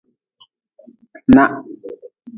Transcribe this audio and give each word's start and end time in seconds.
Nah. 1.35 1.49